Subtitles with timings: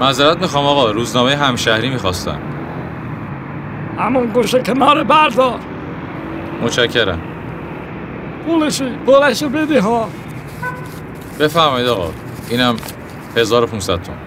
[0.00, 0.90] معذرت می‌خوام آقا.
[0.90, 2.38] روزنامه همشهری می‌خواستم.
[3.98, 5.58] همون گوشه کنار بردار.
[6.62, 7.20] متشکرم.
[8.46, 10.08] پولشی پولشو بدی ها.
[11.40, 12.10] بفرمایید آقا.
[12.50, 12.76] اینم
[13.36, 14.18] 1500 تومن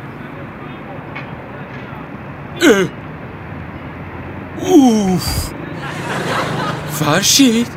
[4.59, 5.49] اوف.
[6.89, 7.67] فرشید.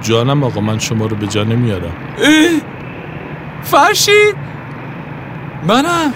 [0.00, 1.92] جانم آقا من شما رو به جا نمیارم!
[3.62, 4.53] فرشید.
[5.68, 6.14] منم؟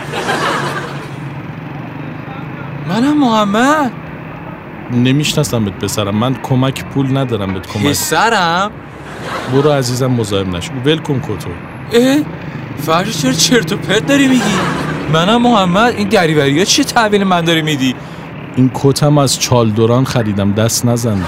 [2.89, 3.93] منم محمد؟
[4.91, 6.15] نمیشناسمت پسرم.
[6.17, 7.87] من کمک پول ندارم بهت کمک.
[7.87, 8.71] پسرم؟
[9.53, 10.73] برو عزیزم مزاحم نشو.
[10.85, 11.51] ول کن کتو.
[11.93, 12.19] اه؟
[12.79, 14.43] فرشید چرا چرت و پرت داری میگی؟
[15.13, 15.95] منم محمد.
[15.95, 17.95] این دریوری ها چیه تحویل من داری میدی؟
[18.57, 20.53] این کتم از چالدوران خریدم.
[20.53, 21.25] دست نزن.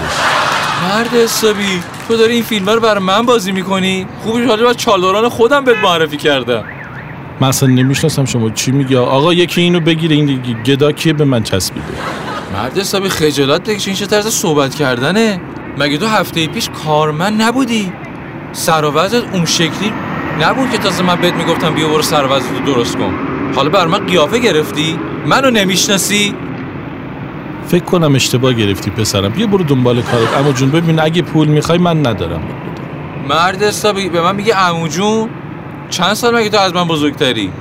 [0.83, 1.83] مرد حسابی.
[2.07, 6.17] تو داری این فیلم رو برای من بازی می‌کنی؟ خوبش حالا چالدوران خودم بهت معرفی
[6.17, 6.63] کردم.
[7.41, 8.95] من اصلا نمی‌شناسم شما چی میگی.
[8.95, 11.87] آقا یکی اینو بگیره این گدا کیه به من چسبیده؟
[12.53, 15.41] مرد حسابی خجالت بکش این چه طرز صحبت کردنه؟
[15.77, 17.91] مگه تو هفته پیش کارمند نبودی؟
[18.53, 18.97] سر و
[19.33, 19.93] اون شکلی
[20.41, 22.29] نبود که تازه من بهت می‌گفتم بیا برو سر رو
[22.65, 23.13] درست کن.
[23.55, 26.35] حالا بر من قیافه گرفتی؟ منو نمی‌شناسی؟
[27.67, 29.31] فکر کنم اشتباه گرفتی پسرم.
[29.31, 30.37] بیا برو دنبال کارت.
[30.37, 32.41] اما جون ببین اگه پول می‌خوای من ندارم.
[33.29, 35.29] مرد حسابی به من میگه عمو جون
[35.91, 37.51] چند سال مگه تو از من بزرگتری؟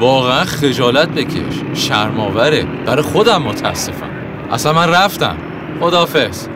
[0.00, 1.54] واقعا خجالت بکش.
[1.74, 4.10] شرماوره برای خودم متاسفم.
[4.52, 5.36] اصلا من رفتم.
[5.80, 6.46] خدافز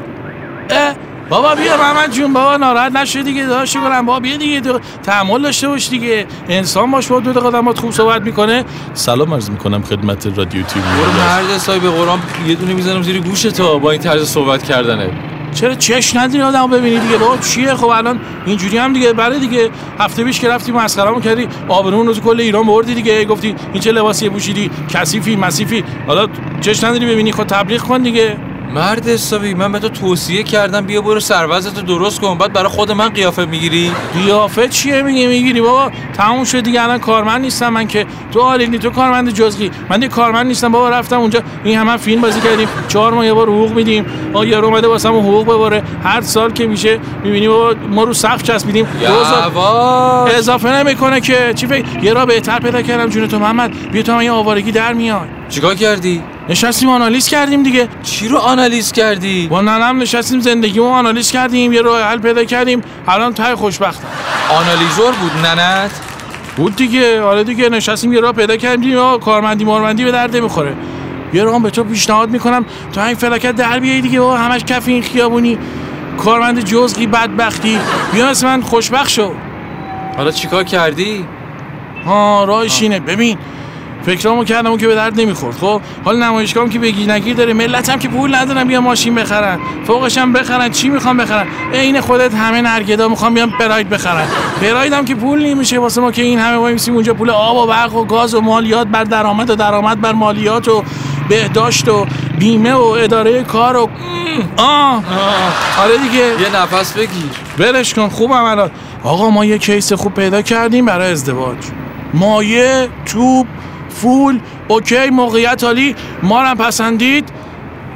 [0.70, 0.94] اه
[1.28, 2.32] بابا بیا محمد جون.
[2.32, 3.47] بابا ناراحت نشو دیگه.
[3.47, 4.60] داشتی کنم بابا بیا دیگه.
[5.02, 6.27] تحمل داشته باش دیگه.
[6.48, 8.64] انسان باش با دو دقیقه آدمات خوب صحبت می‌کنه.
[8.94, 10.86] سلام عرض می‌کنم خدمت رادیو تیوی.
[10.86, 12.19] برو مرد حسابی به قرآن.
[12.47, 15.10] یه دونه می‌زنم زیر گوش تا با این طرز صحبت کردنه
[15.55, 19.12] چرا چش نداری آدمو ببینی دیگه؟ بابا چیه؟ خب الان اینجوری هم دیگه.
[19.12, 19.70] برای دیگه.
[19.98, 23.24] هفته پیش که رفتی مسخرهمون کردی آبرومون رو تو کل ایران بردی دیگه.
[23.24, 26.26] گفتی این چه لباسی پوشیدی؟ کثیفی مسیفی حالا
[26.60, 28.37] چش نداری ببینی خود تبلیغ کن دیگه.
[28.72, 32.92] مرد حسابی من به تو توصیه کردم بیا برو سروزتو درست کن بعد برای خود
[32.92, 37.86] من قیافه می‌گیری؟ قیافه چیه میگی؟ می‌گیری بابا؟ تموم شد دیگه الان کارمند نیستم من
[37.86, 38.06] که.
[38.32, 39.70] تو آلیلی تو کارمند جزئی.
[39.88, 41.41] من دیگه کارمند نیستم بابا رفتم اونجا.
[41.64, 42.69] این همه فیلم بازی کردیم.
[42.88, 44.06] چهار ماه یه بار حقوق میدیم.
[44.32, 45.82] آ یارو اومده واسمون حقوق ببره.
[46.04, 48.86] هر سال که میشه می‌بینی بابا ما رو سقف چسبیدیم.
[50.38, 51.53] اضافه نمی‌کنه که.
[51.54, 53.91] چی فکر یه را بهتر پیدا کردم جون تو محمد.
[53.92, 57.88] بیا تو هم یه آوارگی در میاد چیکار کردی؟ نشستیم آنالیز کردیم دیگه.
[58.03, 62.81] چی رو آنالیز کردی؟ با ننم نشستیم زندگیمو آنالیز کردیم یه راه حل پیدا کردیم.
[63.09, 64.09] الان تای خوشبختم.
[64.50, 65.91] آنالیزور بود ننت؟
[66.56, 67.22] بود دیگه.
[67.22, 68.99] آره دیگه نشستیم یه راه پیدا کردیم.
[68.99, 70.75] آه کارمندی مارمندی به درد می‌خوره.
[71.33, 72.65] یه راه به تو پیشنهاد می‌کنم.
[72.93, 74.21] تو این فلاکت در بیایی دیگه.
[74.21, 75.59] بابا همش کف این خیابونی.
[76.19, 77.78] کارمند جزئی بدبختی.
[78.12, 79.33] بیا مثل من خوشبخت شو.
[80.16, 81.25] حالا چیکار کردی؟
[82.06, 83.00] ها راهش اینه.
[83.00, 83.38] ببین
[84.06, 85.56] فکرامو کردم اون که به درد نمی‌خورد.
[85.56, 89.59] خب حالا نمایشگاهم که بگی نگیر داره ملت هم که پول ندارن بیا ماشین بخرن.
[89.87, 94.26] فوقش هم بخرن چی می‌خوام بخرن؟ عین خودت همه نره‌گدا می‌خوام بیام پراید بخرن.
[94.62, 97.66] پراید هم که پول نمیشه واسه ما که این همه وایسیم اونجا پول آب و
[97.66, 100.84] برق و گاز و مالیات بر درآمد و درآمد بر مالیات و
[101.28, 102.06] بهداشت و
[102.38, 103.91] بیمه و اداره کار و
[104.56, 105.03] آه, آه.
[105.84, 106.19] آره دیگه.
[106.19, 107.31] یه نفس بگیر.
[107.59, 108.71] ولش کن خوبم الان.
[109.04, 111.56] آقا ما یه کیس خوب پیدا کردیم برای ازدواج.
[112.15, 113.47] مایه توپ
[113.94, 115.94] فول اوکی موقعیت عالی.
[116.22, 117.28] ما هم پسندید.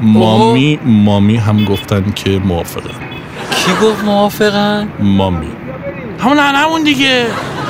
[0.00, 2.90] مامی مامی هم گفتن که موافقه
[3.50, 5.46] کی گفت موافقن؟ مامی.
[6.20, 7.26] همون همون دیگه.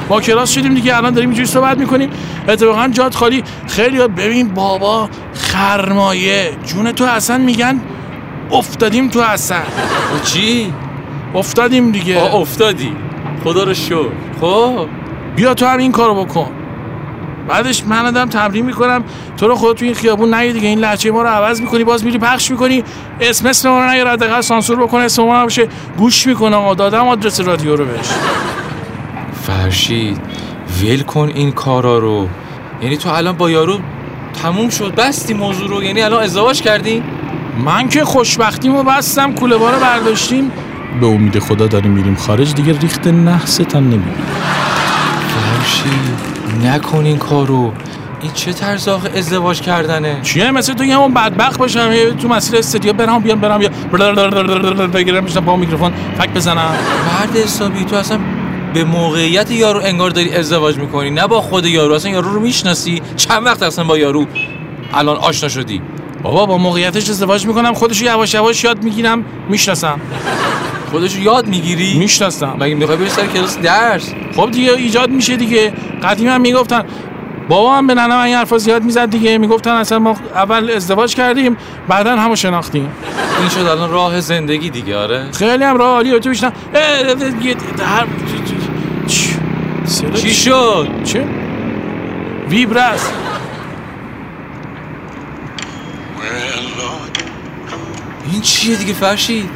[0.09, 2.11] با کلاس شدیم دیگه الان داریم اینجوری صحبت می‌کنیم.
[2.49, 3.45] اتفاقا جات خالی.
[3.67, 6.51] خیلی ها ببین بابا خرمایه.
[6.67, 7.81] جون تو اصلا میگن
[8.53, 9.59] افتادیم تو اصلا
[10.25, 10.73] چی؟
[11.35, 12.21] افتادیم دیگه.
[12.21, 12.93] آه افتادی.
[13.45, 14.09] خدا رو شکر.
[14.41, 14.87] خب.
[15.37, 16.51] بیا تو هم این کارو بکن.
[17.49, 19.05] بعدش من دارم تمرین می‌کنم.
[19.37, 20.69] تو رو خود تو این خیابون نهی دیگه.
[20.69, 21.85] این لحچه ما رو عوض می‌کنی.
[21.85, 22.85] باز میری پخش می‌کنی.
[23.21, 25.69] اسم اسم ما رو نیار حداقل سانسور بکنه اسم ما بشه.
[25.99, 26.75] گوش می‌کنه آقا.
[26.75, 28.07] دادم آدرس رادیو رو بهش.
[29.47, 30.21] فرشید
[30.83, 32.29] ول کن این کارا رو.
[32.83, 33.79] یعنی تو الان با یارو
[34.43, 34.95] تموم شد.
[34.95, 35.83] بستی موضوع رو.
[35.83, 37.03] یعنی الان ازدواج کردی؟
[37.65, 39.33] من که خوشبختیمو بستم.
[39.33, 40.53] کوله بارو برداشتیم.
[41.01, 42.55] به امید خدا داریم میریم خارج.
[42.55, 44.27] دیگه ریخت نحستم نمی‌بینیم
[45.29, 46.38] فرشید.
[46.65, 47.73] نکن این کارو.
[48.23, 51.93] این چه طرز آخه ازدواج کردنه؟ چیه؟ مثل تو یه همون بدبخت باشم.
[51.93, 53.69] یه تو مسیر استودیو برام بیام برام یا
[54.87, 55.93] بگیرم میشم با میکروفون.
[56.19, 56.75] فک بزنم.
[57.19, 58.19] مرد حسابی تو اصلا
[58.75, 61.11] به موقعیت یارو انگار داری ازدواج می‌کنی.
[61.11, 61.95] نه با خود یارو.
[61.95, 63.03] اصلا یارو رو می‌شناسی.
[63.17, 64.27] چند وقت اصلا با یارو
[64.95, 65.83] الان آشنا شدی؟
[66.23, 67.75] بابا با موقعیتش ازدواج می‌کنم.
[67.75, 69.25] خودشو یواش یواش یاد می‌گیرم.
[69.49, 70.01] می‌شناسم.
[70.89, 72.57] خودشو یاد می‌گیری؟ می‌شناسم.
[72.61, 75.73] مگه می‌خوای بری سر کلاس درس؟ خب دیگه ایجاد میشه دیگه.
[76.03, 76.85] قدیم هم می‌گفتن
[77.49, 79.39] بابا هم به ننه من این حرفا زیاد می‌زد دیگه.
[79.39, 81.57] می‌گفتن اصلا ما اول ازدواج کردیم
[81.89, 82.89] بعدا همو شناختیم.
[83.41, 85.31] این شد الان راه زندگی دیگه آره.
[85.33, 86.19] خیلی هم راه عالیه.
[86.19, 86.53] تو بیشتر
[90.17, 91.25] چی؟ شد؟ چه؟
[92.49, 93.11] ویبرس.
[98.33, 99.51] این چیه دیگه فرشید؟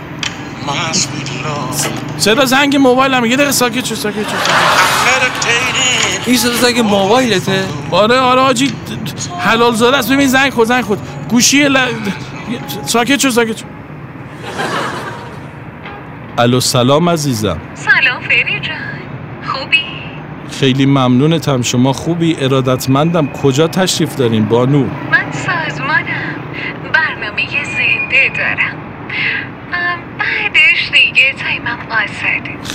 [2.18, 4.36] صدا زنگ موبایلم یه دقیقه ساکت شو ساکت شو
[6.26, 8.72] این صدا زنگ موبایلته؟ آره آره آجی
[9.38, 10.12] حلال زاده است.
[10.12, 10.98] ببین زنگ خود زنگ خود
[11.28, 11.78] گوشی ل...
[12.86, 13.64] ساکت شو ساکت شو.
[16.38, 17.58] الو سلام عزیزم.
[17.74, 18.76] سلام فری جان.
[19.46, 19.82] خوبی؟
[20.60, 21.92] خیلی ممنونتم شما.
[21.92, 23.26] خوبی؟ ارادتمندم.
[23.26, 26.36] کجا تشریف دارین بانو؟ من سازمانم.
[26.94, 28.71] برنامه زنده دارم.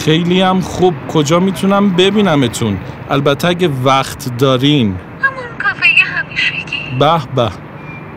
[0.06, 0.94] خیلی هم خوب.
[1.08, 2.78] کجا می‌تونم ببینمتون؟
[3.10, 4.96] البته اگه وقت دارین.
[5.22, 6.98] همون کافه همیشگی.
[7.00, 7.52] به به.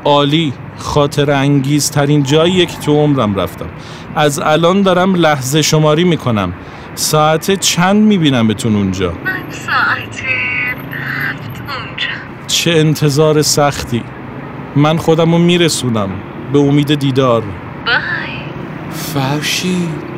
[0.04, 0.52] عالی.
[0.78, 3.66] خاطر انگیز ترین جاییه که تو عمرم رفتم.
[4.16, 6.52] از الان دارم لحظه شماری می‌کنم.
[6.94, 12.06] ساعت چند میبینمتون اونجا؟ من ساعت هفت اونجا.
[12.46, 14.02] چه انتظار سختی.
[14.76, 16.08] من خودمو میرسونم.
[16.52, 17.42] به امید دیدار.
[17.87, 17.94] بای.
[18.92, 20.09] فرشید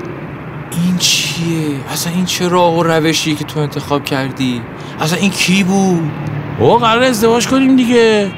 [0.72, 4.60] این چیه؟ اصلا این چه راه و روشی که تو انتخاب کردی؟
[5.00, 6.10] اصلا این کی بود؟
[6.58, 8.32] او قرار ازدواج کنیم دیگه.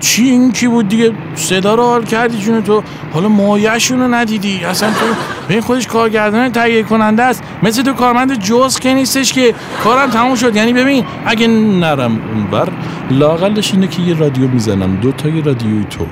[0.00, 2.82] چی این کی بود دیگه؟ صدا رو حال کردی جون تو.
[3.12, 4.64] حالا مایهشون رو ندیدی.
[4.64, 5.06] اصلا تو
[5.48, 7.42] به این خودش کارگردان تهیه کننده است.
[7.62, 9.54] مثل تو کارمند جز که نیستش که.
[9.84, 10.56] کارم تموم شد.
[10.56, 12.68] یعنی ببین اگه نرم اونور
[13.10, 14.96] لاقلش اینه که یه رادیو می‌زنم.
[14.96, 16.06] دو تا یه رادیوی تو.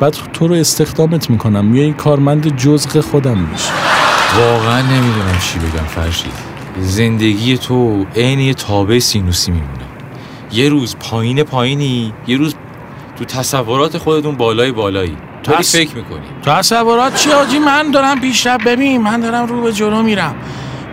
[0.00, 1.64] بعد تو رو استخدامت می‌کنم.
[1.64, 3.79] میای کارمند جزق خودم میشه
[4.38, 6.32] واقعا نمی‌دونم چی بگم فرشید.
[6.78, 9.70] زندگی تو عین یه تابع سینوسی میمونه.
[10.52, 12.54] یه روز پایین پایینی یه روز
[13.18, 15.16] تو تصورات خودتون بالای بالایی.
[15.42, 16.20] تو پس- فکر می‌کنی.
[16.44, 20.34] تصورات چی آجی؟ من دارم پیشرفت ببین من دارم رو به جلو میرم.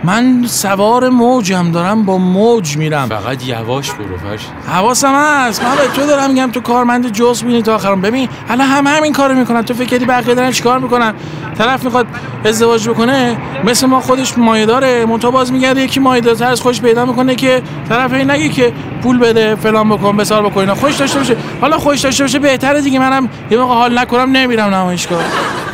[0.04, 3.08] من سوار موجم دارم با موج میرم.
[3.08, 5.62] فقط یواش برو فرشید حواسم هست.
[5.64, 8.00] من به تو دارم میگم تو کارمند جز بینی تا آخرم.
[8.00, 9.62] ببین الان همه همین کارو می‌کنن.
[9.62, 11.14] تو فکر کردی بقیه دارن چیکار می‌کنن؟
[11.58, 12.06] طرف می‌خواد
[12.44, 15.06] ازدواج بکنه مثل ما خودش مایه داره.
[15.06, 18.72] منتها باز میگرده یکی مایه از خودش پیدا می‌کنه که طرف این نگه که
[19.02, 21.36] پول بده فلان بکن بسار بکن اینا خوش داشته باشه.
[21.60, 22.98] حالا خوش داشته باشه بهتره دیگه.
[22.98, 25.22] منم یه موقع حال نکنم نمیرم نمایشگاه.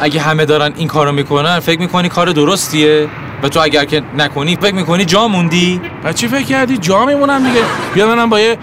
[0.01, 3.09] اگه همه دارن این کارو می‌کنن فکر می‌کنی کار درستیه؟
[3.43, 7.47] و تو اگر که نکنی فکر می‌کنی جا موندی؟ و چی فکر کردی؟ جا میمونم
[7.47, 7.61] دیگه.
[7.95, 8.59] بیا منم با یه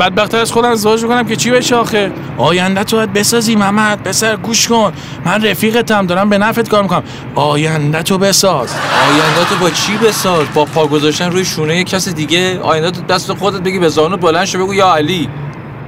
[0.00, 4.36] بدبختر از خودم ازدواج بکنم که چی بشه آخه؟ آینده تو باید بسازی محمد پسر
[4.36, 4.92] گوش کن.
[5.24, 7.02] من رفیقتم دارم به نفت کار می‌کنم.
[7.34, 8.74] آینده تو بساز.
[9.08, 13.02] آینده تو با چی بساز؟ با پا گذاشتن روی شونه یک کس دیگه؟ آینده تو
[13.02, 15.28] دست خودت بگی به زانوت بلند شو بگو یا علی.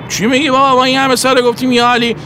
[0.08, 2.16] چی میگی بابا؟ ما این همه سال گفتیم یا علی.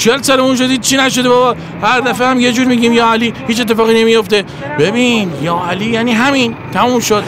[0.00, 3.60] سال اون شدی چی نشده بابا؟ هر دفعه هم یه جور میگیم یا علی هیچ
[3.60, 4.44] اتفاقی نمیفته
[4.78, 7.24] ببین یا علی یعنی همین تموم شد.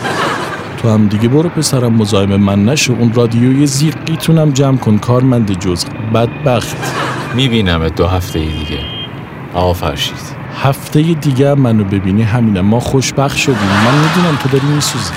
[0.82, 2.92] تو هم دیگه برو پسرم مزاحم من نشو.
[2.92, 5.84] اون رادیوی زیقیتونم جمع کن کارمند جز
[6.14, 6.76] بدبخت.
[7.34, 8.78] می‌بینم دو هفته دیگه.
[9.54, 10.42] آقا فرشید.
[10.62, 12.60] هفته دیگه منو ببینی همینه.
[12.60, 13.56] ما خوشبخت شدیم.
[13.56, 15.12] من می‌دونم تو داری میسوزی.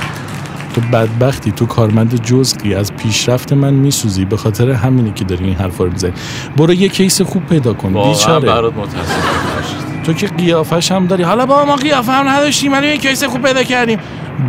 [0.75, 2.73] تو بدبختی تو کارمند جزقی.
[2.73, 6.13] از پیشرفت من میسوزی به خاطر همینه که داری این حرفا رو می‌زنی.
[6.57, 8.47] برو یه case خوب پیدا کن بیچاره.
[8.47, 8.73] برات
[10.03, 11.23] تو که قیافش هم داری.
[11.23, 13.99] حالا با ما قیافه هم نداشتیم ولی یه case خوب پیدا کردیم.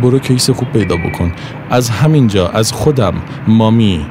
[0.01, 1.31] برو case خوب پیدا بکن.
[1.69, 3.13] از همینجا از خودم
[3.47, 4.05] مامی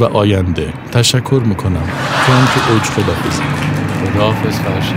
[0.00, 0.72] و آینده.
[0.92, 1.82] تشکر می‌کنم.
[2.26, 4.96] تو هم که اوج خدافزی کن خداحافظ فرشید.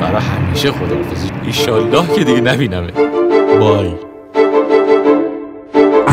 [0.00, 1.28] برای همیشه خداحافظی.
[1.46, 2.92] ایشالله که دیگه نبینمه
[3.60, 4.11] بای.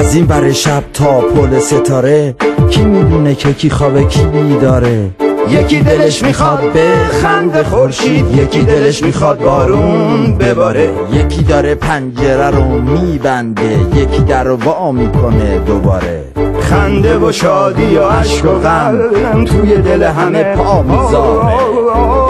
[0.09, 2.35] از این بر شب تا پل ستاره
[2.69, 5.09] کی می‌دونه که کی خوابه کی بیداره؟
[5.49, 6.87] یکی دلش می‌خواد به
[7.21, 10.89] خند خورشید یکی دلش می‌خواد بارون بباره.
[11.13, 16.23] یکی داره پنجره رو میبنده یکی در رو وا می‌کنه دوباره.
[16.61, 20.83] خنده و شادی و عشق و غم توی دل همه پا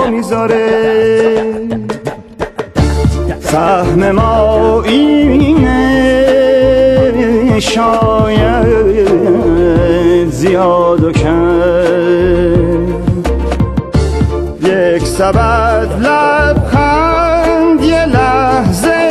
[0.10, 0.66] می‌ذاره.
[3.40, 5.19] سهم ما اینه
[7.60, 8.70] شاید
[10.30, 12.90] زیاد و کم.
[14.64, 19.10] یک سبد لبخند یه لحظه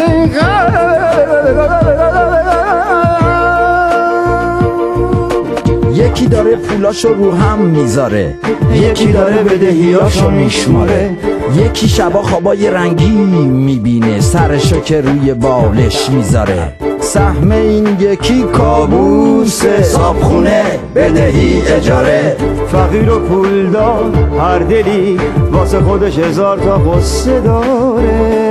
[5.95, 8.35] یکی داره پولاشو رو هم می‌ذاره
[8.75, 11.11] یکی داره بدهیاشو میشماره.
[11.57, 16.73] یکی شبا خوابای رنگی می‌بینه سرشو که روی بالش می‌ذاره.
[17.09, 19.83] سهم این یکی کابوسه.
[19.83, 20.63] صابخونه
[20.95, 22.37] بدهی اجاره.
[22.73, 24.11] فقیر و پولدار
[24.41, 25.21] هر دلی
[25.53, 28.49] واسه خودش هزار تا قصه داره.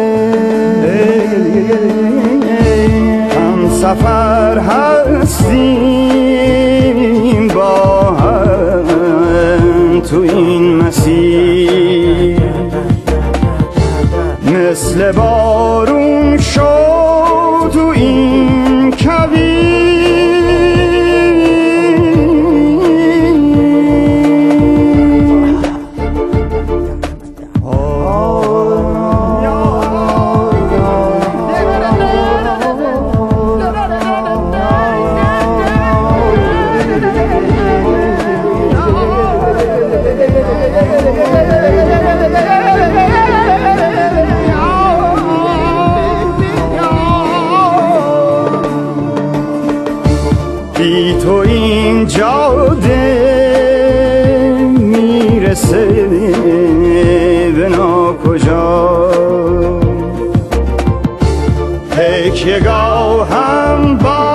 [3.30, 5.78] هم سفر هستیم
[7.48, 8.84] با هم
[10.02, 12.42] تو این مسیر.
[14.54, 17.47] مثل بارون شد
[61.98, 64.27] تکیه گاه هم باش